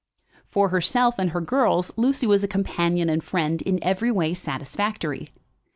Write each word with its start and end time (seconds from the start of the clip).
For 0.49 0.69
herself 0.69 1.19
and 1.19 1.29
her 1.29 1.41
girls 1.41 1.91
Lucy 1.95 2.25
was 2.25 2.43
a 2.43 2.47
companion 2.47 3.07
and 3.07 3.23
friend 3.23 3.61
in 3.61 3.77
every 3.83 4.09
way 4.11 4.33
satisfactory. 4.33 5.29